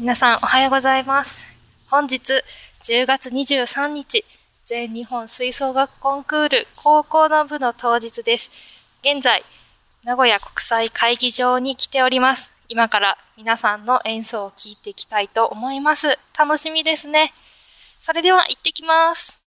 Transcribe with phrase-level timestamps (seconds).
[0.00, 1.54] 皆さんおはようございます。
[1.90, 2.42] 本日
[2.84, 4.24] 10月23日、
[4.64, 8.50] 全日本吹奏楽コンクール高校の部の当日です。
[9.02, 9.44] 現在、
[10.02, 12.50] 名古屋国際会議場に来ております。
[12.70, 16.18] 今から皆さんの演奏を聞いていきたいと思います。
[16.38, 17.34] 楽しみですね。
[18.00, 19.44] それでは行ってきます。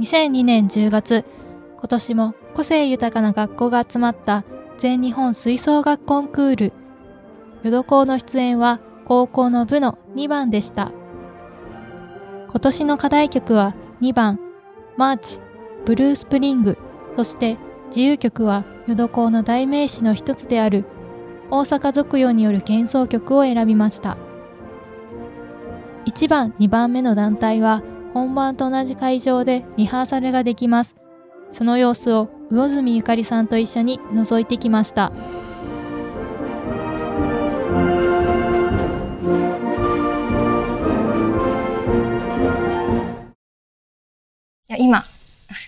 [0.00, 1.26] 2002年10月、
[1.78, 4.44] 今年も個性豊かな学校が集まった
[4.78, 6.72] 全日本吹奏楽コンクール。
[7.62, 10.92] 淀工の出演は高校の部の2番でした。
[12.48, 14.40] 今年の課題曲は2番、
[14.96, 15.40] マーチ、
[15.84, 16.78] ブルースプリング、
[17.16, 20.84] そして自由曲は淀工の代名詞の一つである
[21.50, 24.18] 大阪俗謡による幻想曲を選びました。
[26.06, 27.82] 1番、2番目の団体は
[28.14, 30.97] 本番と同じ会場でリハーサルができます。
[31.52, 35.12] その様子を魚住ゆかりさんと一緒に覗いてきました。
[44.68, 45.04] いや今、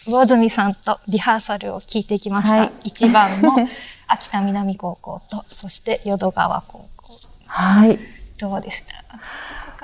[0.07, 2.57] 魚住さんとリハーサルを聞いてきました。
[2.57, 3.53] はい1番の
[4.09, 7.15] 秋田南高校と、そして淀川高校。
[7.47, 7.99] はい。
[8.39, 9.05] どうでした？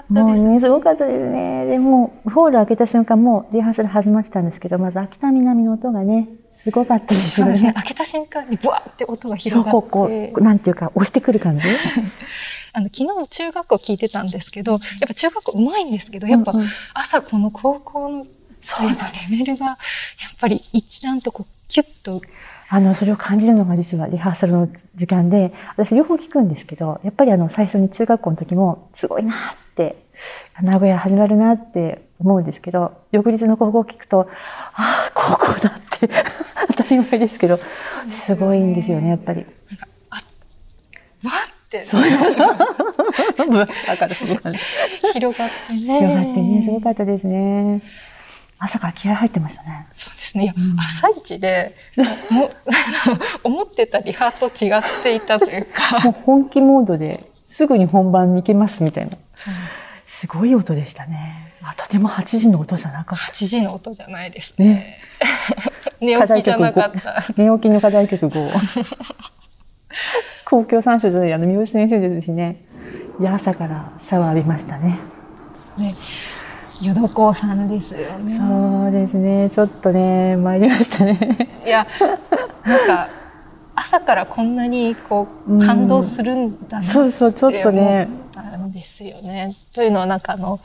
[0.08, 1.66] もうね、すごかったですね。
[1.66, 6.28] でも、ホール開けた瞬間、もうリハーサル始まってたんですけど、まず秋田南の音がね、
[6.62, 7.68] すごかったですよそうですね。
[7.68, 7.74] ね。
[7.74, 9.70] 開けた瞬間にブワーって音がそう、広がって。
[9.70, 11.66] こう、こう、なんていうか、押してくる感じ？
[12.72, 16.52] あの、昨日中学校聞いてたんですけど、やっぱ中学校うまいんですけど、やっぱ
[16.92, 19.76] 朝この高校の、やっぱレベルが、やっ
[20.40, 22.20] ぱり一段とこう、キュッと、
[22.68, 29.65] あの、それを感じるのが実はリハーサルの時間で、私両方聞くんですけど、やっぱりあの、最初に中学校の時も、すごいなって、
[30.62, 34.28] 名古屋始まるなって思うんですけど、翌日の高校聞くと、
[34.74, 36.08] ああ、高校だって、
[36.76, 37.58] 当たり前ですけど、
[38.08, 39.44] すごいんですよね、やっぱり。
[41.22, 41.32] わ
[41.66, 42.08] って、そうだ
[43.96, 44.58] からすごかった。
[45.12, 45.78] 広がってね。
[45.78, 47.82] 広がってね、すごかったですね。
[48.58, 49.86] 朝から気合入ってましたね。
[49.92, 50.54] そうですね。
[50.56, 51.74] うん朝一で、
[53.44, 59.16] 思ってたリハと違っていたというか、もう本気モードですぐに本番に行けますみたいな。
[60.08, 61.54] すごい音でしたね。
[61.62, 63.32] あとても8時の音じゃなかった。
[63.32, 64.98] 8時の音じゃないですね。
[66.00, 67.24] 寝起きじゃなかった。
[67.36, 68.50] 寝起きの課題曲5。
[70.44, 72.62] 公共三所じゃない、あの、三好先生ですしね。
[73.18, 74.98] いや、朝からシャワー浴びましたね。
[75.76, 75.94] ね。
[76.80, 78.38] 淀高さんですよね。
[78.38, 79.50] そうですね。
[79.50, 81.48] ちょっとね、参りましたね。
[81.64, 81.86] いや、
[82.64, 83.08] なんか、
[83.86, 88.04] 朝からこんなにこう感動するんだなそうそう、ちょっとね。
[88.04, 89.56] って思ったんですよね。
[89.72, 90.60] というのはなんかあの、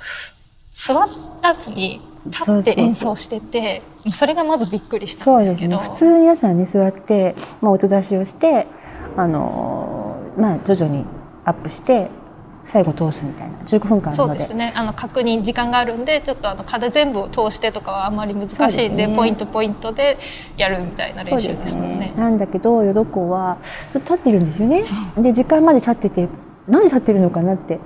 [0.74, 1.08] 座
[1.42, 3.84] らずに立って演奏してて、
[4.14, 5.40] それがまずびっくりした。
[5.40, 5.78] んですけど。
[5.78, 8.66] 普通に皆さんね、座って、まあ、音出しをして、
[9.16, 11.06] あのーまあ、徐々に
[11.46, 12.09] アップして、
[12.66, 14.14] 最後通すみたいな、15分間。
[14.14, 14.74] そうですね。
[14.76, 20.18] あの確認時間があるんで、ちょっとあの課題全部を通してとかはあんまり難しいんで、ねポイントポイントで
[20.58, 22.14] やるみたいな練習ですもんね。
[22.18, 23.58] なんだけど、淀子は
[23.92, 25.22] ずっと立ってるんですよねそ。
[25.22, 26.30] で、時間まで立ってて、
[26.68, 27.80] なんで立ってるのかなって。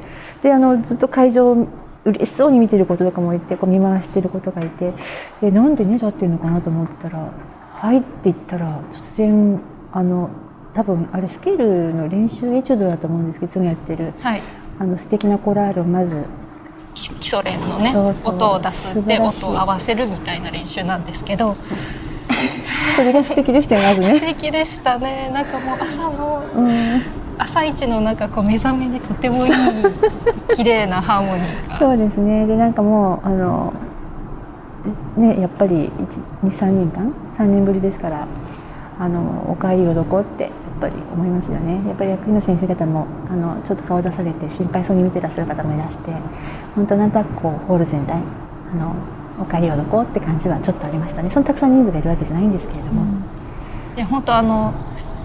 [0.43, 1.67] で、あの、ずっと会場を
[2.05, 4.93] 嬉しそうに見てることとかもいて、こう見回してることがいて、
[5.41, 7.31] で、なんでね、立ってるのかなと思ってたら、
[7.71, 9.59] はいって言ったら、突然、
[9.91, 10.29] あの、
[10.75, 14.13] 多分、あれ、スケールの練習エチュードだと思うんですけど、いつもやってる。
[14.19, 14.43] はい。
[14.79, 16.25] あの、素敵なコラールをまず、
[16.93, 17.93] 基基礎練のね
[18.23, 21.57] 音を出すで素晴らしい音を合わせるみたいな練習なんですけど
[22.95, 24.19] それが素敵でしたよ、まず素ね。
[24.21, 27.01] 敵でしたねなんかもう朝のうん。
[27.37, 29.51] 朝一のなんかこう目覚めにとてもいい
[30.55, 32.45] 綺麗なハーモニーがそうですね。
[32.47, 33.73] で、なんかもう、あの、
[35.17, 38.25] ね、やっぱり2、3年間 ?3 年ぶりですから、
[38.97, 40.49] あの、お帰りをどこって、
[40.79, 41.81] ぱり思いますよね。
[41.87, 46.11] やっぱり役員の先生方も、あの、ちょっと顔出されて心配そうに見てらっしゃる方もいらして、
[46.75, 48.15] 本当なんとなくこう、ホール全体、
[48.73, 48.95] あの、
[49.39, 51.29] お帰りをどこって感じはちょっとありましたね。
[51.31, 53.05] そのたくさん人数がいるわけじゃないんですけれども。
[53.95, 54.73] いや本当あの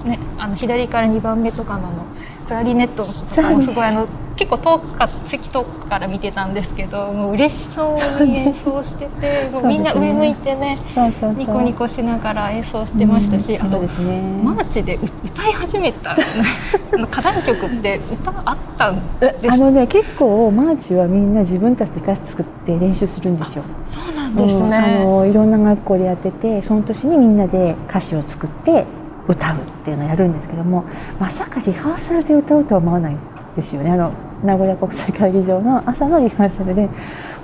[0.05, 2.07] ねあの左から2番目とかのの
[2.51, 11.35] クラリネットの子とかもすごいあの結構遠くか席遠くから見てたんですけどもう嬉しそうに演奏しててもうみんな上向いてねそうそう。
[11.35, 13.79] ニコニコしながら演奏してましたし、あと。
[13.79, 16.17] マーチでう歌い始めた
[16.93, 23.63] あの課題曲って歌あったんえですあのね、結構マーチはみんな自分たちで歌詞作って練習するんですよ。
[23.87, 25.05] そうなんですうんあね。
[25.05, 28.85] のいろんな学校でやっててその年にみんなで歌詞を作って
[29.31, 30.85] 歌うっていうのをやるんですけども
[31.19, 33.19] まさかリハーサルで歌うとは思わないん
[33.57, 34.13] ですよねあの
[34.45, 36.89] 名古屋国際会議場の朝のリハーサルで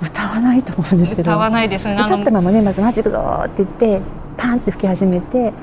[0.01, 1.95] 歌わないと思うんですけど歌わないですね。
[1.99, 4.01] あ歌ったのままねまず「マジックぞ!」って言って
[4.37, 5.53] パンって吹き始めて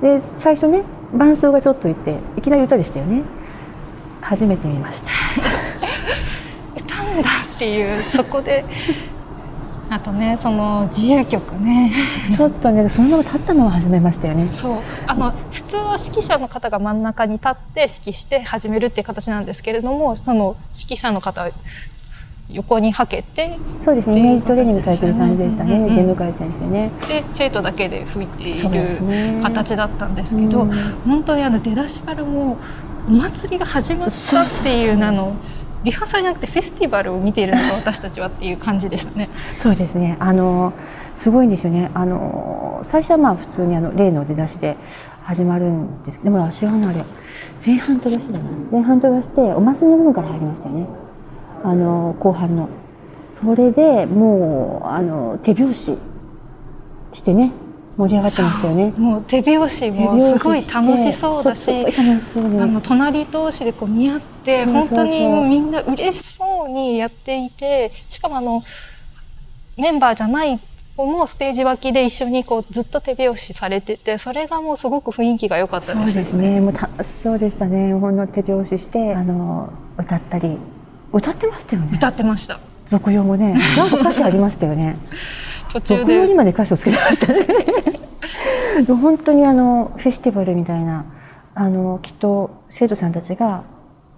[0.00, 0.82] で最初ね
[1.14, 3.22] 伴奏がちょっといていきなり歌でしたよね
[4.20, 5.08] 初めて見ました
[6.76, 8.64] 歌うんだっていうそこで
[9.94, 11.92] あとねその自由曲ね。
[12.34, 14.46] ちょっとねそのまま立ったまま始めましたよね。
[14.46, 14.78] そう。
[15.06, 21.48] あの普通は指揮者の方が真ん中に立って指揮して始めるっていう形なんですけれどもその指揮者の方
[22.48, 26.90] 横にはけてそうですねイメージトレーニングされてる感じでしたね、うんうん、出迎え先生ね。
[27.08, 30.74] で生徒だけで吹いている形だったんですけど、ね、
[31.04, 32.58] 本当にあの出だしからも
[33.08, 35.36] うお祭りが始まったっていう名の
[35.84, 39.28] リハーサルじゃなくてフェスティバルを見ているのが私たちはっていう感じでしたね。
[39.58, 40.16] そうですね。
[40.20, 40.72] あの
[41.16, 41.90] すごいんですよね。
[41.94, 44.76] あの最初はまあ普通にあの例の出だしで
[45.24, 46.20] 始まるんです。
[46.22, 47.04] でも私はあれ
[47.64, 48.44] 前半飛ばしだな。
[48.70, 50.86] 前半飛ばしてお祭りの部分から入りましたよね。
[51.64, 52.68] あの後半の。
[53.40, 55.98] それでもうあの手拍子
[57.12, 57.50] してね
[57.96, 58.92] 盛り上がってましたよね。
[58.96, 68.62] もう手拍子もすごい楽しそうだし、楽しそうあの隣同士でこう見合って本当にみんな嬉しそうにやっていて、しかもあの
[69.76, 70.60] メンバーじゃない
[70.96, 76.12] 子もステージ脇で一緒にこうずっと手拍子されてて、それがもうすごく雰囲気が良かったですね。
[76.12, 76.60] そうですね。
[76.60, 77.94] もう楽しそうでしたね。
[77.94, 80.58] ほんの手拍子してあの歌ったり。
[81.12, 81.90] 歌ってましたよね。
[81.94, 82.60] 歌ってました。
[82.86, 83.54] 俗用もね。
[83.76, 84.96] なんか歌詞ありましたよね。
[85.72, 86.26] 途中で。
[86.26, 87.46] にまで歌詞をつけてましたね。
[88.88, 91.04] 本当にあのフェスティバルみたいな
[91.54, 93.64] あのきっと生徒さんたちが、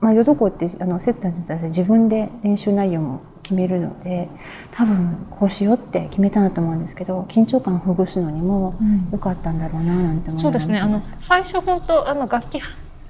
[0.04, 4.28] まあ、淀校ってあの生徒さんたち自分で練習内容も決めるので
[4.72, 8.74] 多分こうしようって決めたなと思うんですけど緊張感をほぐすのにも
[9.12, 10.78] 良かったんだろうななんて思います、そうですね。
[10.78, 12.60] あの最初本当あの楽器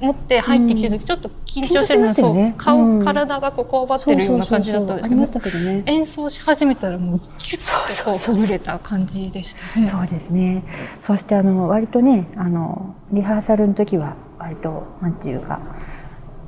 [0.01, 5.09] 持って入ってきてる時、ちょっと緊張してるの、う顔、うん、体がこうこわばってるような感じだったんです
[5.41, 9.89] けどね、演奏し始めたらもうキュッとこうほぐれた感じでしたね。
[9.89, 10.63] そうですね。
[11.01, 15.61] そしてあの割とねあのリハーサルの時は割となんていうか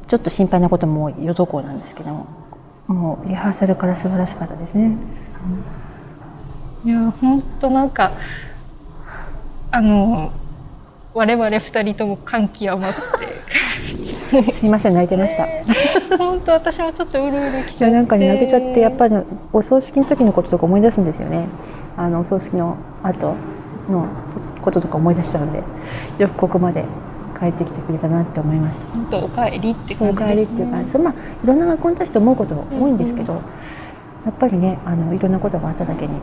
[0.08, 2.47] ちょっと心配なことも多い淀校なんですけども。
[2.87, 4.97] もうリハーサルから素晴らしかったですね。
[6.85, 8.12] いや本当なんか
[9.73, 10.32] あの
[11.12, 13.00] 我々二人とも感極まって。
[14.53, 15.47] すいません泣いてました、
[16.19, 19.17] 本当私もちょっとうるうるきちゃなんかに泣けちゃってやっぱり
[19.52, 21.47] お葬式の時のこととか思い出すんですよね。
[21.97, 23.35] あのお葬式の後
[23.88, 24.06] の
[24.62, 25.62] こととか思い出しちゃうんで
[26.19, 26.85] よくここまで
[27.38, 33.44] 帰ってきてくれたなって思いました本当お帰りって感じです、ね、お帰りっていう感じまあいろんな学校に対して思うこと多いんですけど、うんうん、
[34.25, 36.15] やっぱりねあのいろんなことがあっただけに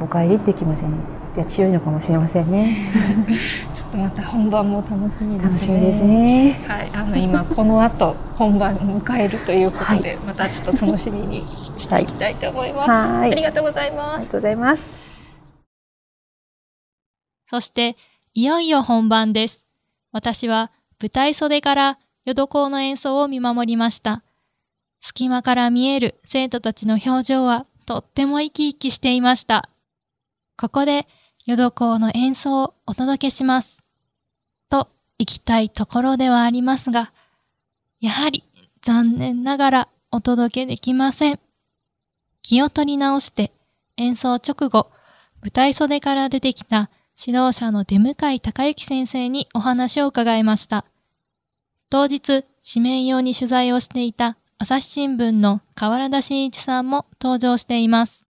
[0.00, 0.94] お帰りって気持ちに
[1.36, 2.90] いや強いのかもしれませんね。
[3.74, 5.50] ちょっとまた本番も楽しみですね。
[5.50, 6.60] 楽しみですね。
[6.66, 11.44] はい、あの今この後本番迎えるということで、はい、またちょっと楽しみに
[11.76, 12.90] していきたいと思います。
[12.90, 14.16] はい、ありがとうございます。
[14.16, 14.82] ありがとうございます。
[17.50, 17.96] そして
[18.34, 19.67] いよいよ本番です。
[20.18, 24.24] 私は舞台袖から淀港の演奏を見守りました。
[25.00, 29.70] 隙間から見える生徒たちの表情はとっても生き生きしていました。
[30.60, 31.06] ここで
[31.46, 33.80] 淀港の演奏をお届けします。
[34.68, 34.88] と
[35.20, 37.12] 行きたいところではありますが、
[38.00, 38.42] やはり
[38.82, 41.38] 残念ながらお届けできません。
[42.42, 43.52] 気を取り直して
[43.96, 44.90] 演奏直後、
[45.42, 50.84] 舞台袖から出てきた指導者の出向井隆之先生にお話を伺いました。
[51.90, 58.24] 当日、指名用に取材をしていた朝日新聞の河原田真一さんも登場しています。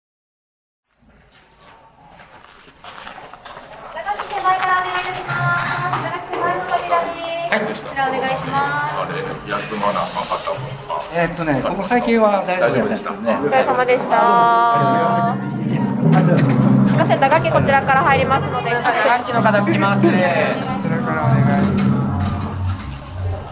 [7.48, 8.94] はい、こちらお願いします。
[8.94, 9.18] あれ、
[9.50, 11.04] 休まなかったもんか。
[11.12, 13.34] えー、っとね、ここ最近は大丈夫でしたね。
[13.34, 14.06] お疲れ様でし
[16.62, 16.75] た。
[16.96, 20.02] すみません、打楽器こちらから入りますので、打楽器の方来ます。
[20.02, 20.30] こちら
[21.04, 22.26] からお願いします。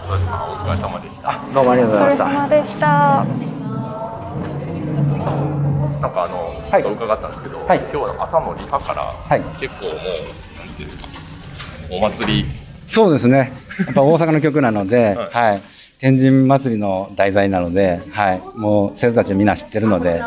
[0.09, 1.39] どうですか、お疲れ様でした。
[1.53, 2.25] どうもありがとうございました。
[2.25, 2.87] お疲れ様でした。
[6.01, 11.05] なんかあの、はい、伺ったんですけど、はい、今日は朝のリハから、はい、結構もう、なんていうんですか、
[11.91, 12.47] お祭り
[12.87, 13.53] そうですね。
[13.85, 15.63] やっぱ大阪の曲なので、 はい、はい、
[15.99, 20.23] 天神祭りの題材なので、はい、もう生徒たちみんな知ってるので、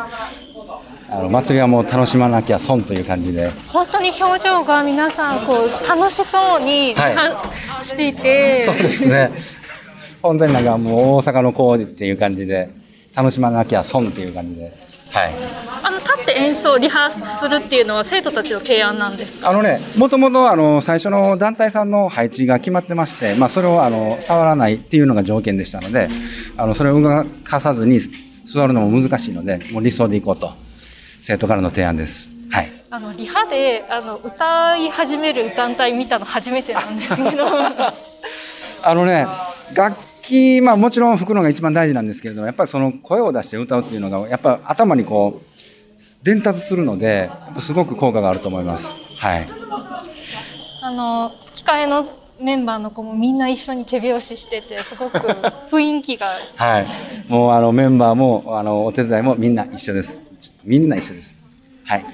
[1.18, 3.50] あの祭りはもう楽しまなきゃ損という感じで。
[3.70, 8.64] 本当に表情が皆さんこう楽しそうに、はい、していて。
[8.64, 9.32] そうですね。
[10.22, 12.70] 本当になんかもう大阪の子っていう感じで、
[13.16, 14.72] 楽しまなきゃ損っていう感じで。
[15.10, 15.34] はい、
[15.84, 26.10] あの立って演奏リハするっていうのは生徒たちの提案なんですあのねもともとあの最初の団体さんの配置が決まってまして、まあ、それをあの触らないっていうのが条件でしたので
[26.58, 28.02] あのそれを動かさずに
[28.46, 30.52] 座るのも難しいのでもう理想でいこうと
[31.28, 32.30] 生徒からの提案です。
[32.50, 37.48] はい、あのリハであの歌い始める団体見たの初めてなんですけど。
[38.82, 39.28] あのね
[39.74, 47.30] 楽器まあもちろん吹くのが一番大事なんですけれどもやっぱりその声を出して歌うっていうのがやっぱ頭にこう伝達するので
[47.60, 48.88] すごく効果があると思います。
[49.20, 49.48] はい。
[50.82, 52.08] あの機械の
[52.40, 56.28] メンバーの子もみんな一緒に手拍子しててすごく雰囲気が。
[56.56, 56.88] はい。
[57.28, 60.27] もうあのメンバーもあのお手伝いもみんな一緒です
[60.64, 61.34] みんな一緒です。
[61.86, 62.06] はい。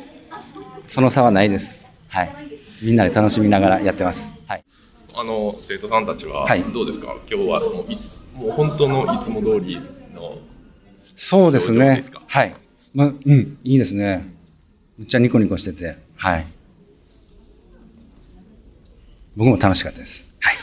[0.88, 1.80] その差はないです。
[2.10, 2.36] はい。
[2.82, 4.30] みんなで楽しみながらやってます。
[4.48, 4.64] はい。
[5.16, 9.80] あの生徒さんたちはどうですか、はい、今日はもういつもう本当のいつも通り
[10.14, 10.38] の
[11.16, 12.04] そうですね。
[12.28, 12.56] はい。
[12.94, 13.58] まうん。
[13.64, 14.26] いいですね。
[14.98, 15.98] めっちゃニコニコしてて。
[16.16, 16.46] はい。
[19.36, 20.26] 僕も楽しかったです。
[20.40, 20.56] はい。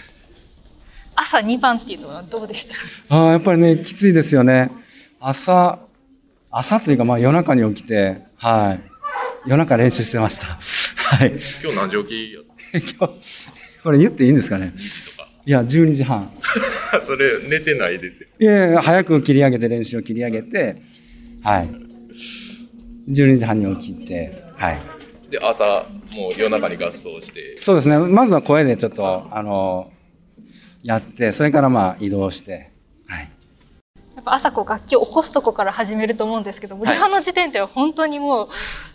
[1.16, 2.74] 朝2番っていうのはどうでした？
[3.08, 4.70] ああ、やっぱりね、きついですよね。
[5.18, 5.80] 朝、
[6.50, 8.80] 朝というか、まあ夜中に起きて、はい。
[9.48, 10.46] 夜中練習してました。
[11.16, 11.32] はい。
[11.62, 12.40] 今日何時起きや
[12.98, 13.14] 今日、
[13.82, 14.74] これ言っていいんですかね？
[15.46, 16.30] いや、12時半。
[17.04, 18.28] それ、寝てないですよ。
[18.38, 20.76] いやいや、早く切り上げて練習を切り上げて、
[21.42, 21.68] はい。
[23.08, 24.78] 12時半に起きて、はい。
[25.30, 29.92] で朝もう夜中に合奏してそうですねまずは声でちょっとあの
[30.82, 32.69] やってそれからまあ移動してはい
[34.20, 38.48] やっぱ朝こう楽器を起こすとこから始めると思うんですけど、リハの時点では本当にもう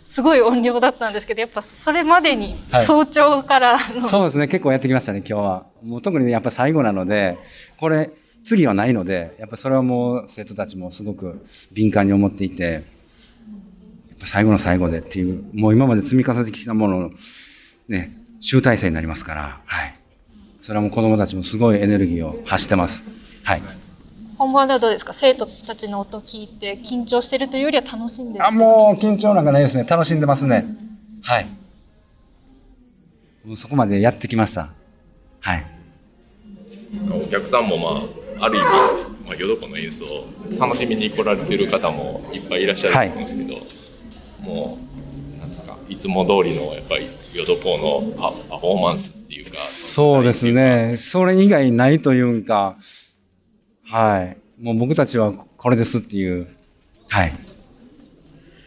[0.04, 7.38] すごい音量だったんですけどやっぱそれまでに早朝からはい、そうですね結構やってきましたね今日はもう特にやっぱ最後なので
[7.76, 8.10] これ
[8.44, 12.84] 次はないのでやっぱそれはもう生徒たちもすごく敏感に思っていて
[14.24, 17.10] 最後の最後でっていう、もう今まで積み重ねてきたものの、
[17.88, 19.98] ね、集大成になりますから、はい。
[20.62, 23.02] それはもう子供たちもすごいエネルギーを発してます。
[23.44, 23.62] はい。
[24.38, 25.12] 本番ではどうですか？
[25.12, 29.84] 生徒たちの音聞いて緊張してるというよりは楽しんでるあ、もう緊張なんかないですね。
[29.84, 30.66] 楽しんでますね。
[31.22, 31.46] はい。
[33.44, 34.70] もうそこまでやってきました。
[35.40, 35.66] はい。
[37.10, 38.02] お客さんもま
[38.40, 38.66] あ、ある意味、
[39.26, 40.04] まあ、ヨドコの演奏
[40.58, 43.64] 楽しみに来られてる方もいっぱいいらっしゃると思うんですけど、はい
[44.40, 44.78] も
[45.36, 52.76] うなんですかいつも通りのやっぱりヨドポーのパパフォーマンスっていうかそうですねそれ以外ないというか
[53.96, 54.36] はい。
[54.62, 56.48] もう僕たちはこれですっていう。
[57.08, 57.32] はい。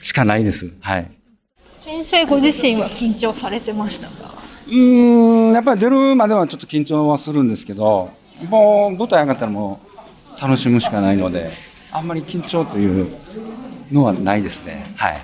[0.01, 0.71] しかないです。
[0.81, 1.11] はい。
[1.77, 4.33] 先生ご自身は緊張されてましたか？
[4.67, 8.11] うんやっぱり出るまではちょっと緊張はするんですけど
[8.49, 9.79] もう舞台上がったらも
[10.35, 11.51] う楽しむしかないので
[11.91, 13.15] あんまり緊張という
[13.91, 14.83] のはないですね。
[14.95, 15.21] はい。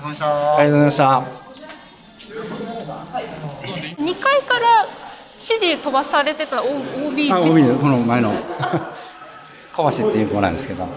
[0.00, 1.24] ありがとうございました。
[3.98, 4.86] 二階から
[5.38, 8.32] 指示飛ばされてた OB あ OB でこの前の。
[9.72, 10.88] 小橋っていう子なんですけど。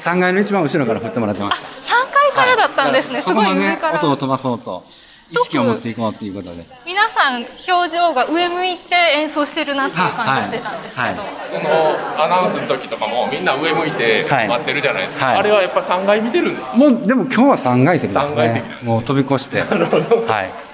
[0.00, 4.84] 3階の一番後ろから振ってもらってました3階からだったんですね、はい、すごい上から、音を飛ばそうと
[5.30, 6.64] 意識を持っていこうっていうことで。
[6.84, 11.16] 皆さん表情が上向いて演奏してるなっていう感じしてたんですけど、はい。
[11.16, 16.76] はい、そのアナウンスの時とかもみんな上向いて待ってるじゃないですか、はい、あれはやっぱ3階見てるんですか？
[16.76, 18.62] もうでも今日は3階席ですね。
[18.82, 19.62] もう飛び越して。
[19.62, 20.73] はい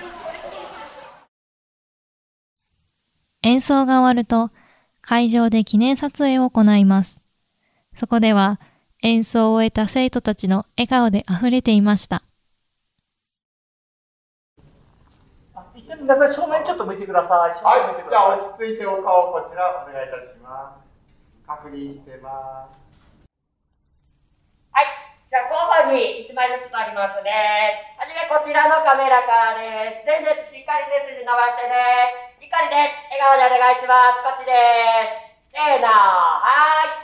[3.42, 4.50] 演奏が終わると
[5.00, 7.20] 会場で記念撮影を行います
[7.96, 8.60] そこでは
[9.02, 12.22] 演奏を終えた生徒たちの笑顔で溢れていました
[16.00, 17.54] 皆さん正面ちょっと向いてください。
[17.62, 21.46] はい、じゃあ落ち着いてお顔こちらお願いいたします。
[21.46, 22.74] 確認してます。
[24.72, 24.86] はい、
[25.28, 27.94] じゃあに1枚ずつありますね。
[27.98, 30.06] はじめこちらのカメラからです。
[30.06, 32.29] 前列しっかり背筋伸ばしてね。
[32.50, 34.26] かりね、笑顔でお願いします。
[34.26, 34.50] こっちで
[35.54, 35.54] す。
[35.54, 36.98] せーの、はい。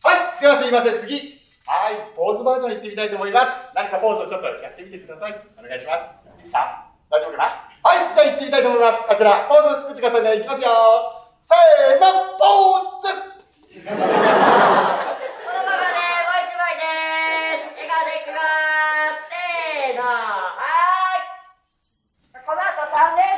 [0.00, 1.36] はい、ではすいません、次。
[1.68, 3.46] はい、ポーズバージョンいってみたいと思います。
[3.74, 5.36] 何かポーズをちょっとやってみてください。
[5.58, 6.48] お願いします。
[6.48, 7.68] さあ、大丈夫かな？
[7.84, 9.04] はい、じゃあ行ってみたいと思います。
[9.06, 10.36] こちら、ポーズを作ってくださいね。
[10.40, 10.72] いきますよ。
[11.44, 13.12] せーの、ポーズ
[13.84, 14.16] このまま
[15.92, 17.76] ね、もう一枚です。
[17.76, 19.20] 笑顔でいきます。
[19.28, 20.64] せーの、は
[21.20, 21.28] い。
[22.46, 22.78] この後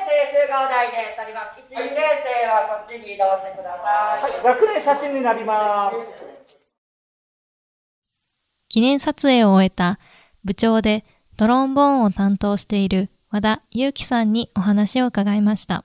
[0.08, 1.60] 3年生集合台で撮ります。
[1.60, 4.32] 1、2年生はこっちに移動してください。
[4.32, 5.98] はい、学年写真になります。
[8.70, 9.98] 記念撮影を終えた
[10.44, 11.04] 部長で
[11.36, 15.74] トロンボーンを担当している和田祐樹さんにお話を伺いました。
[15.74, 15.84] や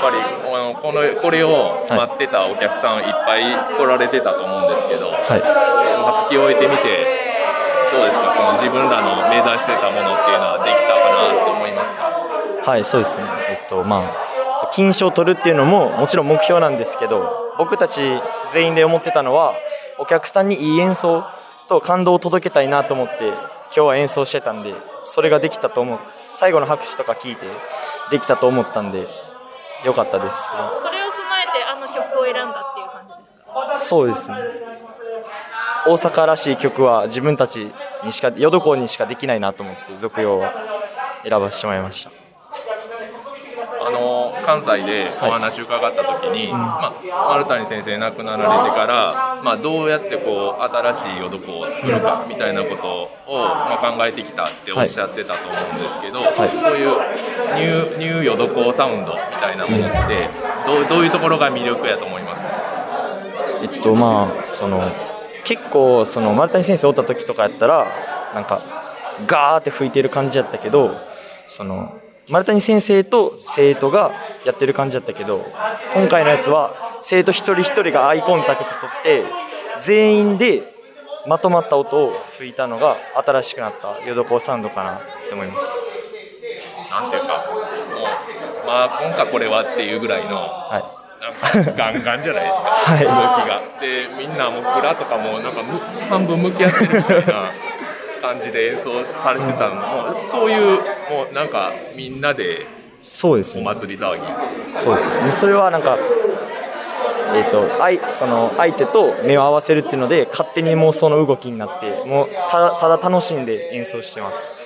[0.00, 3.42] っぱりあのこのこれを待ってたお客さんいっぱい
[3.76, 7.27] 来られてたと思うんですけど、はい、吹き終えてみて
[7.92, 8.34] どうですか？
[8.36, 12.70] その自分らの目指してたものっていうのはできたかなと思いますか？
[12.70, 13.26] はいそうですね。
[13.48, 18.02] えっとまあ金賞を取るっていうのももちろん目標なんですけど僕たち
[18.50, 19.54] 全員で思ってたのは
[19.98, 21.24] お客さんにいい演奏
[21.68, 23.38] と感動を届けたいなと思って今
[23.70, 25.98] 日は演奏してたんでそれができたと思う。
[26.34, 27.46] 最後の拍手とか聞いて
[28.10, 29.06] できたと思ったんで
[29.84, 30.50] よかったです。
[30.50, 33.76] それを踏まえてあの曲を選んだっていう感じですか？
[33.76, 34.36] そうですね
[35.86, 37.70] 大阪らしい曲は自分たち
[38.04, 40.52] にしか淀港にしかできないなと思って続用は
[41.22, 42.10] 選ばせてもらいました。
[43.80, 56.48] あの関西でお話伺った時に、まあ、丸谷先生亡くなられてから、まあ、どうやってこう新しい淀港を作るかみたいなことを、まあ、考えてきたっておっしゃってたと思うんですけど、はい。
[56.50, 56.88] そういう
[57.54, 60.28] ニューニュー淀港サウンドみたいなものって
[60.66, 62.50] どうどういうところが魅力やと思いますか？
[63.62, 64.82] えっとまあその
[65.44, 67.86] 結構その丸谷先生おった時とかやったら
[68.34, 68.62] なんか
[69.26, 70.96] ガーって吹いてる感じやったけど
[71.46, 71.98] その
[72.30, 74.12] 丸谷先生と生徒が
[74.44, 75.46] やってる感じやったけど
[75.94, 79.24] 今回のやつは生徒一人一人がアイコンタクト取って
[79.80, 80.74] 全員で
[81.26, 85.88] まとまった音を吹いたのが新しくなったヨドコサウンドかなって思います。
[86.90, 90.97] なんていうかもうまあ今回これはっていうぐらいのは
[91.28, 93.80] なんかガンガンじゃないですか、はい動きが。
[93.80, 97.52] でみんなもう蔵とかもなんかむ半分向き合ってるみたいな
[98.20, 100.78] 感じで演奏されてたのもそういう
[101.10, 102.66] もうなんかみんなでい、
[103.00, 103.66] そうですおね。
[103.66, 104.78] 祭り騒ぎ。
[104.78, 105.32] そうですね。
[105.32, 105.98] それはなんか、
[107.34, 114.60] えっ、と、相、その相手と目を合わせるっていうので、勝手にもうその動きになって、もうただ楽しんで演奏してます。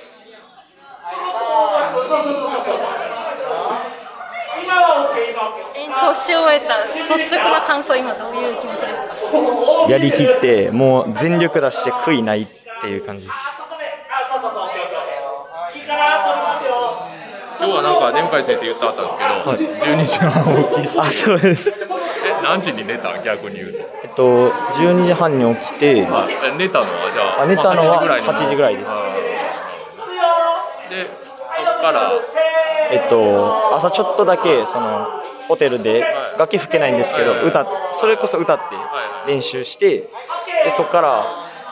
[5.75, 8.93] 演奏し終えた率直な感想今どういう気持ちです
[9.31, 9.89] か？
[9.89, 12.47] やりきって、もう全力出して悔いないっ
[12.81, 13.57] ていう感じです。
[17.59, 20.31] 今日はなんか先生言ってはったんですけど、12時半
[20.75, 20.99] 起きして。
[20.99, 21.79] あ、そうです。
[21.79, 21.87] え
[22.43, 23.79] 何時に寝た逆に言うと。
[24.03, 25.93] えっと、12時半に起きて、
[26.57, 28.91] 寝たのはじゃああ寝たのはまあ8 8時ぐらいです。
[30.89, 32.11] でそこから。
[32.91, 35.07] えっと、朝ちょっとだけ、その、
[35.47, 36.03] ホテルで
[36.37, 40.09] 楽器吹けないんですけど、はい歌っそれこそ歌ってはい練習して、
[40.63, 41.25] でそこから、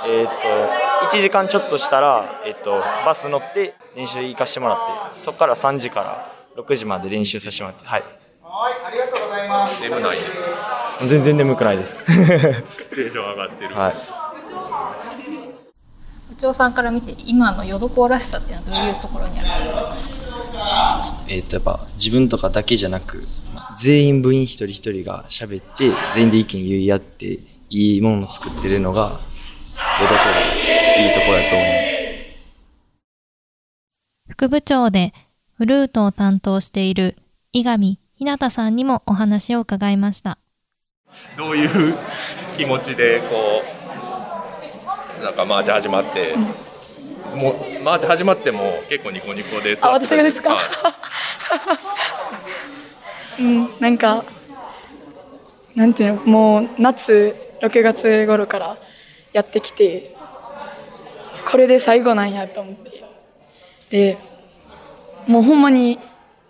[0.05, 8.03] えっと、1時間ちょっとしたら、えっと、バス乗って練習行かしてもらって、そこから3時から6時まで練習させてもらって、はい。
[8.43, 9.81] はい、ありがとうございます。
[9.81, 11.05] 眠ないんですか？
[11.07, 11.99] 全然眠くないです。
[12.05, 13.93] テンション上がってる、はい。
[16.29, 20.20] 部長さんから見て今の淀港らしさっていうのはどういうところにあると思いますか？
[21.27, 23.23] えっと、やっぱ自分とかだけじゃなく、
[23.77, 29.21] 全員部員一人一人が喋って、全員で意見言い合って、いいものを作ってるのが、
[29.99, 30.31] ヨドコの
[31.05, 32.01] いいところだと思います。
[34.29, 35.13] 副部長で
[35.57, 37.17] フルートを担当している
[37.53, 40.37] 伊上ひなたさんにもお話を伺いました。
[41.37, 41.95] どういう
[42.57, 43.61] 気持ちでこ
[45.19, 46.35] うなんかマーチ始まって、
[47.35, 50.55] もうマーチ始まっても結構ニコニコであ私がですか？
[50.55, 50.59] は
[53.39, 53.41] い。
[53.43, 54.25] うん、なんか、
[55.75, 58.77] なんていうの、もう夏、6月頃から
[59.33, 60.15] やってきて、
[61.49, 63.03] これで最後なんやと思って。
[63.89, 64.17] で、
[65.27, 65.99] もうほんまに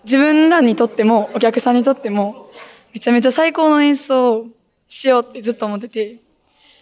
[0.03, 2.49] 自分らにとっても、お客さんにとっても、
[2.93, 4.45] めちゃめちゃ最高の演奏を
[4.87, 6.17] しようってずっと思ってて、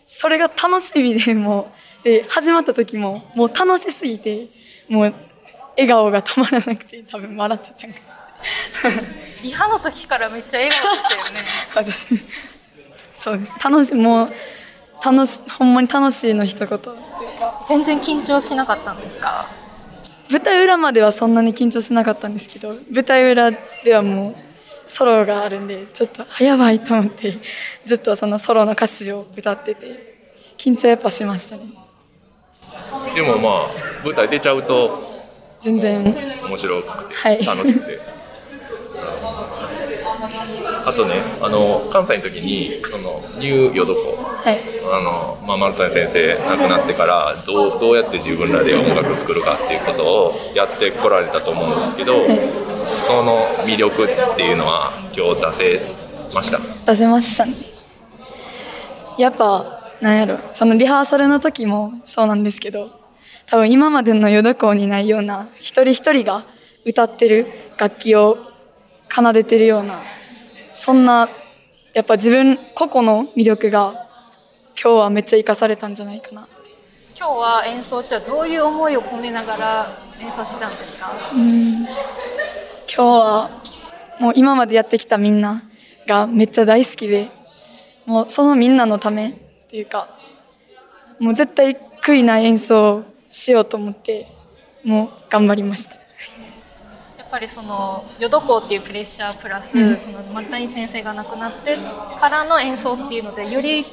[0.08, 1.65] それが楽しみでもう、
[2.04, 4.48] で、始まった時も、もう楽しすぎて、
[4.88, 5.14] もう、
[5.78, 8.00] 笑顔が止まらなくて、多分笑ってたんか
[9.44, 11.46] リハの時からめっちゃ笑顔でしたよね。
[11.76, 12.22] 私。
[13.18, 13.52] そうです。
[13.64, 14.28] 楽しいもう
[15.04, 16.80] 楽しほんまに楽しいの一言。
[17.68, 19.48] 全然緊張しなかったんですか？
[20.30, 23.52] 舞台裏まではそんなに緊張しなかったんですけど舞台裏
[23.84, 24.30] ではも
[24.88, 27.40] うソロがあるんでちょっとあやばいと思って
[27.86, 30.20] ずっとそのソロの歌詞を歌ってて
[30.58, 31.64] 緊張やっぱしましたね
[33.15, 33.71] でもまあ
[34.04, 34.99] 舞台出ちゃうと
[35.62, 36.04] 全然。
[36.04, 37.45] 面白くてはい。
[37.45, 37.99] 楽しくて、
[40.86, 44.17] あとねあの関西の時にそのニューヨドコ。
[44.23, 44.60] はい。
[44.91, 52.25] あの、まあ、丸谷先生亡くなってからどうどうやって自分らで音楽作るかっていうことをやってこられたと思うんですけど
[53.06, 56.60] その魅力っていうのは今日出せました？
[56.91, 57.54] 出せましたね。
[59.19, 60.40] やっぱなんやろ。
[60.54, 62.90] そのリハーサルの時もそうなんですけど
[63.46, 66.46] 多分今までのヨドコにないような一人一人が
[66.86, 68.38] 歌ってる楽器を
[69.14, 70.02] 奏でてるような
[70.72, 71.30] そんな
[71.94, 74.08] やっぱ自分個々の魅力が
[74.82, 76.48] 今日はめっちゃ生かされたんじゃないかな。
[77.18, 81.12] 今日は演奏中はどういう思いを込めながら演奏したんですか？
[81.34, 81.84] うん。
[81.84, 81.90] 今
[82.88, 83.50] 日は
[84.20, 85.64] もう今までやってきたみんな
[86.08, 87.30] がめっちゃ大好きで
[88.06, 89.34] もうそのみんなのため
[89.69, 90.10] っていうか
[91.19, 94.25] もう絶対得意な演奏をしようと思って
[94.84, 95.91] もう頑張りました。
[95.91, 95.99] や
[97.23, 99.99] っぱりその淀校っていうプレッシャープラス、うん。
[99.99, 101.77] その丸谷先生が亡くなって
[102.19, 103.86] からの演奏っていうのでより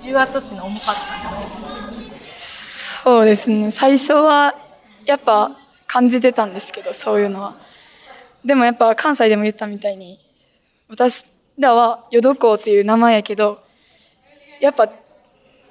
[0.00, 3.04] 重圧っていうのは重かったんですか？
[3.04, 3.70] そうですね。
[3.70, 4.56] 最初は
[5.06, 5.52] やっぱ
[5.86, 7.54] 感じてたんですけどそういうのは。
[8.44, 10.18] でもやっぱ関西でも言ったみたいに
[10.88, 11.24] 私
[11.56, 13.62] らは淀校っていう名前やけど
[14.60, 14.88] やっぱ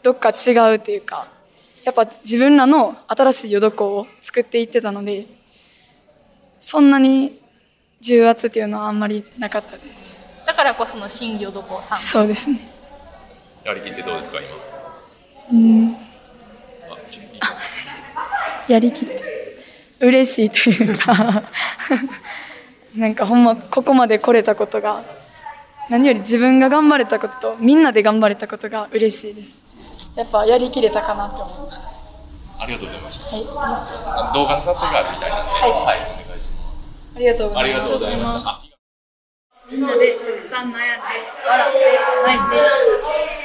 [0.03, 1.27] どっか違うっていうか
[1.83, 5.25] やっぱ自分らの新しい淀校を作っていってたので
[6.59, 7.39] そんなに
[7.99, 10.03] 重圧っていうのはあんまりなかったです。
[10.45, 11.99] だからこその新淀校さん。
[11.99, 12.59] そうですね。
[13.63, 14.39] やりきってどうですか
[15.51, 15.95] うん。
[18.67, 19.21] やりきって
[19.99, 21.43] 嬉しいというか
[22.95, 25.03] なんかほんまここまで来れたことが
[25.89, 29.57] 何より自分が頑張れたこととみんなで頑張れたことが嬉しいです
[30.15, 31.87] やっぱやりきれたかなと思います。
[32.59, 33.45] ありがとうございました、はい。
[33.45, 35.71] 動画の撮影があるみたいなんで、はい。
[35.73, 35.85] お
[36.29, 36.61] 願いしま
[37.15, 37.83] ありがとうごすありざいます。
[37.83, 38.61] がとうございますあ
[39.71, 41.77] みんなでたくさん悩んで笑って
[42.25, 42.55] 泣いて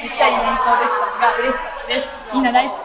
[0.03, 2.07] めっちゃいい演奏できたのが嬉しかったです。
[2.33, 2.79] みんな大好き。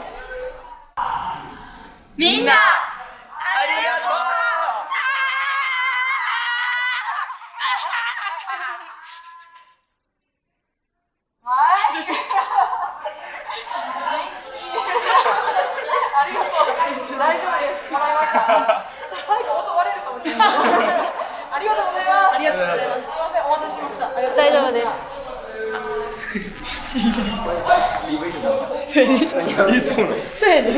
[2.17, 2.57] みんなあ
[3.67, 4.25] りがとう
[16.17, 16.74] ありがとう。
[16.85, 17.93] 大丈夫です。
[17.93, 18.85] もらいました。
[19.09, 20.49] ちょっと最後音割れるかもしれない。
[20.49, 22.35] ありがとうございます。
[22.35, 23.03] ありがとうございます。
[23.03, 24.13] すみません、お待たせしました。
[24.13, 24.93] 大丈夫です。
[29.89, 30.69] そうやで。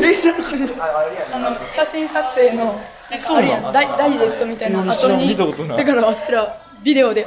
[1.32, 4.82] あの写真撮影のえそうなのあれやんダイダイジェストみたいな。
[4.82, 5.78] 後に見たことない。
[5.78, 7.26] だからわしらビデオで。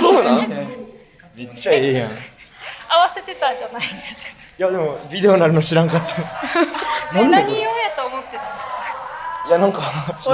[0.00, 0.48] そうなん
[1.34, 2.10] めっちゃええやん。
[2.10, 2.14] い
[2.88, 4.30] 合わせてたんじゃないですか。
[4.60, 6.16] やでもビデオなるの知らんかった
[7.12, 9.48] えなんで何用やと思ってたんですか？
[9.48, 9.80] いやなんか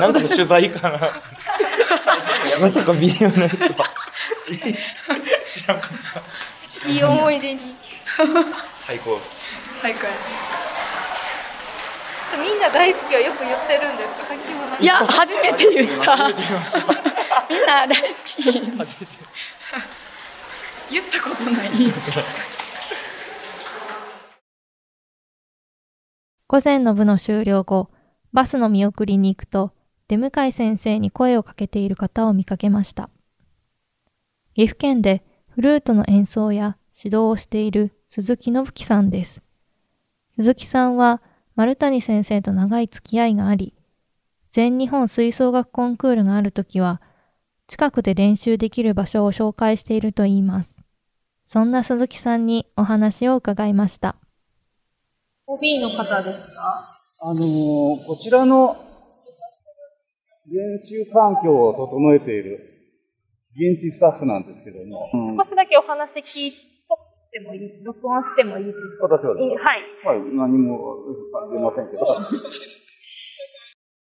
[0.01, 0.99] なんかの取材かな。
[2.61, 3.91] まさかビデオなるとは。
[5.47, 5.91] 知らんかっ
[6.83, 6.89] た。
[6.89, 7.77] いい思い出に。
[8.77, 9.47] 最高っす。
[9.81, 10.13] 最高や
[12.39, 14.25] みんな大好きはよく言ってるんですか？
[14.27, 14.83] さっきもなんか。
[14.83, 16.17] いや初めて言った。
[17.49, 18.43] みんな大好き。
[18.77, 19.13] 初めて。
[20.91, 21.71] 言ったことない
[26.49, 27.91] 午前の部の終了後、
[28.33, 29.73] バスの見送りに行くと、
[30.07, 33.11] 出迎え先生に声をかけている方を見かけました。
[34.55, 39.43] 岐阜県でフルートの演奏や指導をしている鈴木信樹さんです。
[40.37, 41.21] 鈴木さんは
[41.57, 43.75] 丸谷先生と長い付き合いがあり、
[44.51, 47.03] 全日本吹奏楽コンクールがあるときは、
[47.67, 50.85] 近くで練習できる場所を紹介しているといいます。
[51.45, 54.17] そんな鈴木さんにお話を伺いました。
[55.47, 56.99] OB の方ですか？
[57.21, 58.77] あのーこちらの
[60.49, 62.59] 練習環境を整えている
[63.57, 66.99] 現地スタッフなんですけども、少しだけお話聞いとっ
[67.33, 67.85] てもいい？
[67.85, 69.07] 録音してもいいですか？
[69.17, 69.83] 私はですいいはい。
[70.05, 70.79] はい、何も
[71.55, 71.99] 出ませんけど。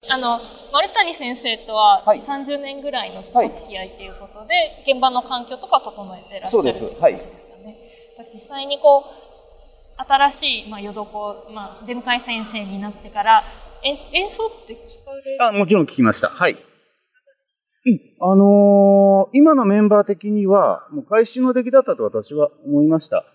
[0.07, 0.37] あの、
[0.71, 3.33] 丸谷先生とは30年ぐらいのお付
[3.67, 6.85] き合いということで、現場の環境とか整えてらっしゃるそうです。
[7.01, 7.17] はい。
[8.31, 9.03] 実際にこう、
[9.97, 13.43] 新しい、まあ、淀子、まあ、出迎え先生になってから、
[13.83, 16.29] 演演奏って聞かれあ、もちろん聞きました。
[16.29, 16.53] はい。
[16.53, 16.59] うん。
[18.19, 23.25] あのー今のメンバー的には、もう回収の出来だったと私は思いました。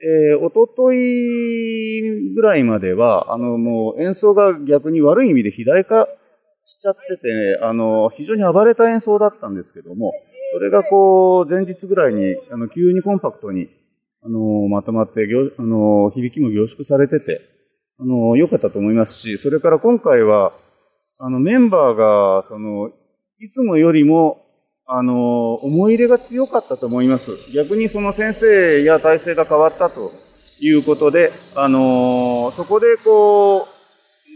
[0.00, 6.08] えー、おとといぐらいまでは、あの、もう演奏が逆に悪い意味で肥大化
[6.62, 10.12] しちゃってて、あの、非常に暴れた演奏だったんですけども、
[10.52, 13.68] それがこう、前日ぐらいに、あの、急にコンパクトに、
[14.28, 15.26] あの、まとまって、
[15.58, 17.40] あの、響きも凝縮されてて、
[17.98, 20.52] あの、良かったと思いますし、それから今回は、
[21.18, 22.90] あの、メンバーが、その、
[23.40, 24.44] いつもよりも、
[24.86, 27.32] あの、思い入れが強かったと思います。
[27.54, 30.12] 逆にその先生や体制が変わったと
[30.60, 33.66] いうことで、あの、そこでこう、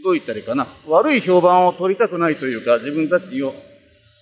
[0.04, 3.52] どう言ったらいいかな、悪い評判を取りたくないというか、自分たちを。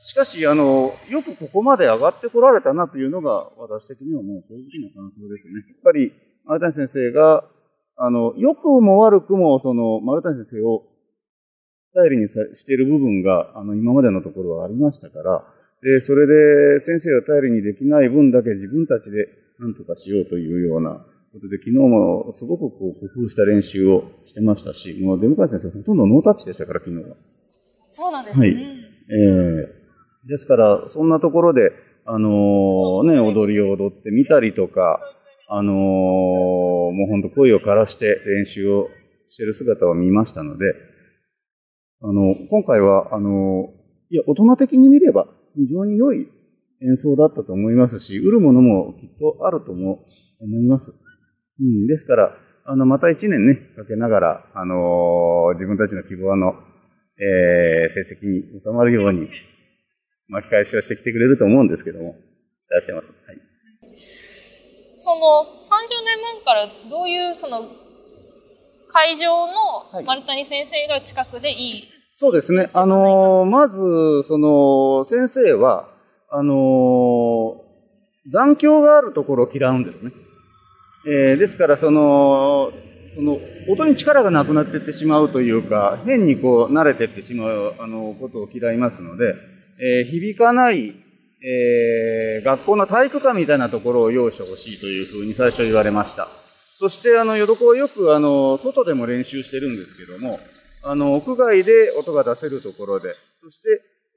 [0.02, 5.56] しかし、あの、よくここまで上がってこられたなというのが、私的にはもう正直な感想ですね。
[5.56, 6.12] やっぱり、
[6.44, 7.44] 丸谷先生が、
[7.96, 10.84] あの、良くも悪くも、その、丸谷先生を
[11.94, 15.44] 頼りにさしている部分が、あの、今までのところはありましたから、
[15.82, 27.16] で、それで先生が頼りにできない分だけ自分たちで何とかしようというようなことで、昨日もすごくこう工夫した練習をしてましたし、もう出迎え先生ほとんどノータッチでしたから、昨日は。
[27.88, 28.46] そうなんですね。
[28.46, 28.56] はい。
[28.56, 29.79] ええ
[30.26, 31.72] ですから、そんなところで、
[32.04, 35.00] あのーね、踊りを踊ってみたりとか、
[35.48, 35.76] あのー
[36.90, 38.88] もう本当声を枯らして練習を
[39.26, 40.74] してる姿を見ましたので、
[42.02, 43.68] あの、今回は、あの、
[44.10, 46.26] いや、大人的に見れば非常に良い
[46.82, 50.04] 演奏だったと思いますし、売るものもきっとあるとも
[50.40, 50.92] 思います。
[51.60, 56.54] うん、ですから、あの、また一年ね、かけながら、あのー、自分たちの希望の、
[57.18, 59.28] えー、成績に収まるように、
[60.30, 62.14] 巻き返しをしてきてくれると思うんですけども、
[62.62, 63.12] 期待してます。
[63.26, 63.38] はい。
[64.96, 67.68] その、30年前からどういう、その、
[68.88, 72.68] 会場の丸谷先生が近くでいい、はい、そうですね。
[72.74, 75.88] あのー、まず、その、先生は、
[76.28, 80.12] あのー、残響があるところを嫌うんですね。
[81.06, 82.72] えー、ですから、その、
[83.08, 83.38] その、
[83.68, 89.49] 音に力がなくなっていってしまうというか、変にこう、慣れていってしまう、あの、ことを嫌いますので、
[89.82, 90.94] えー、響かない、
[91.42, 96.28] えー、学校の体育館みたいなところを用意してほしいというふうに最初言われました。
[96.64, 100.38] そして、あの、よどこはよく、あの、外でも練習してるんですけども、
[100.82, 103.68] あの、屋外で音が出せるところで、そして、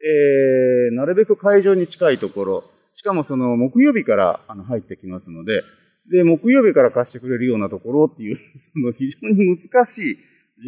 [0.05, 5.63] えー、なるべく会場に近いところ、しかもその木曜日からあの入ってきますので、
[6.11, 10.17] で、木曜日から貸してくれるようなところっていう、その非常に難しい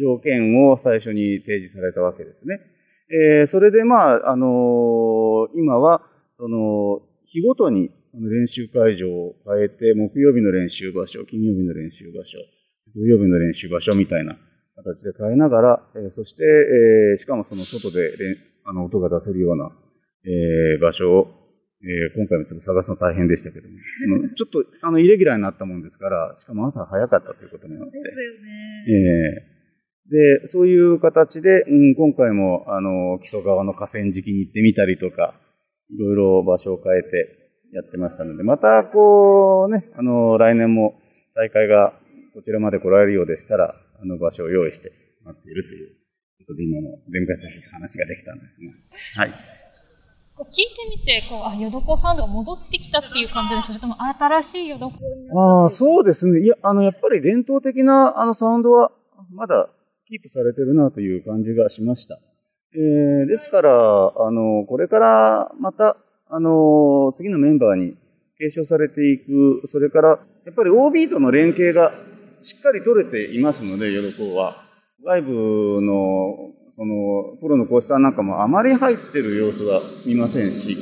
[0.00, 2.60] 条件を最初に提示されたわけですね。
[3.10, 12.38] えー、それでまあ、あのー、今は、その、日ごとに練習会場を変えて、木曜日の練習場所、金曜日の練習場所、
[12.94, 14.36] 土曜日の練習場所みたいな
[14.76, 18.08] 形で変えながら、えー、そして、えー、しかもその外で
[18.64, 19.70] あの音が出せるような、
[20.24, 21.46] えー、場所を
[21.82, 23.74] えー、今回もちょっと探すの大変でしたけども、
[24.34, 27.92] ちょっとあのイレギュラーになったもんですから、しかも朝早かったということもあって。
[27.92, 28.40] そうですよね。
[28.88, 29.55] えー、
[30.10, 35.34] で、そういう形で、うん、今回も、あの、木曽川の河川敷に行ってみたりとか、
[35.90, 40.94] いろいろ場所を変えてやってましたので、また、こうね、あの、来年も
[41.34, 41.92] 大会が
[42.34, 44.90] こちらまで来られるようでしたら、あの場所を用意して
[45.24, 45.88] 待っているという
[46.38, 48.60] ことで、今の弁解先生話ができたんです
[49.16, 49.32] が、はい。
[50.36, 54.96] こう聞いてみて、こう、あ、ヨドコサウンドが戻ってきたっていう感じですそれとも新しいヨドコ
[55.62, 56.40] ああ、そうですね。
[56.40, 58.92] いや、あの、やっぱり伝統的なあのサウンドは、
[59.32, 59.70] まだ
[60.06, 62.18] キープされてるなという感じがしました。
[62.74, 65.96] えー、ですから、あの、これからまた、
[66.28, 67.96] あの、次のメンバーに
[68.38, 70.08] 継承されていく、それから、
[70.44, 71.92] やっぱり OB との連携が
[72.42, 74.64] しっかり取れていますので、ヨドコは。
[75.04, 80.76] 外部のその、プロの講師さんなんかもあまり入ってる様子は見ませんし、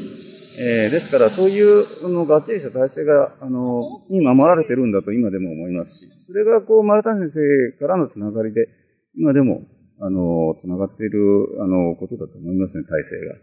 [0.59, 8.69] えー、ですからそういうのがっちりした体制が、あの、に守られてるんだと今でも思いますし、それがこう、丸田先生からのつながりで、
[9.17, 9.63] 今でも、
[10.01, 11.21] あの、つながっている、
[11.61, 13.35] あの、ことだと思いますね、体制が。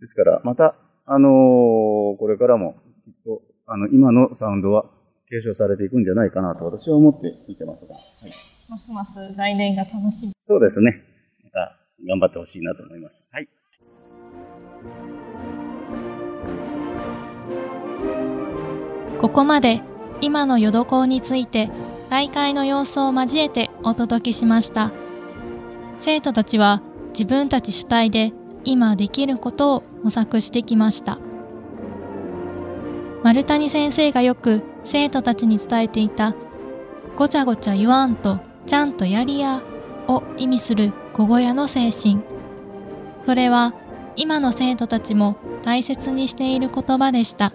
[0.00, 1.28] ですから、また、あの、
[2.18, 4.86] これからも、きっと、あの、今のサウンドは
[5.28, 7.94] 継承されていくんじゃないかなと私は思って見てますが。
[7.94, 8.32] はい
[8.68, 10.32] ますます来年が楽しみ。
[10.40, 11.02] そうですね。
[11.44, 11.76] また
[12.08, 13.26] 頑張ってほしいなと思います。
[13.30, 13.48] はい。
[19.20, 19.82] ここまで
[20.20, 21.70] 今の淀港について
[22.12, 24.92] 大会の様子を交えてお届けしました。
[25.98, 26.82] 生徒たちは
[27.14, 31.18] 自分たち主体で今できることを模索してきました。
[33.22, 36.34] 丸谷先生がよく生徒たちに伝えていた
[37.16, 39.62] ごちゃごちゃ言わんとちゃんとやりや
[40.06, 42.20] を意味する小小屋の精神。
[43.22, 43.72] それは
[44.16, 47.54] 今の生徒たちも大切にしている言葉でした。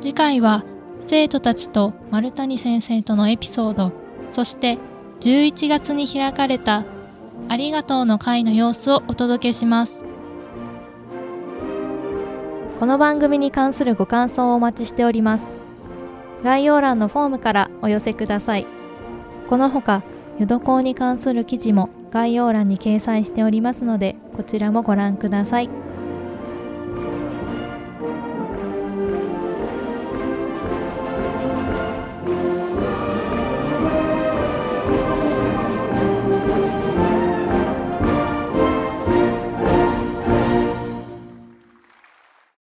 [0.00, 0.64] 次回は
[1.06, 3.92] 生徒たちと丸谷先生とのエピソード、
[4.30, 4.78] そして
[5.20, 6.84] 11月に開かれた
[7.48, 10.02] ありがとうの会の様子をお届けします。
[12.80, 15.44] この番組に関するご感想をお待ちしております。
[16.42, 18.66] 概要欄のフォームからお寄せください。
[19.48, 20.02] このほか、
[20.38, 25.83] 淀港に関する記事も概要欄に掲載しておりますので、こちらもご覧ください。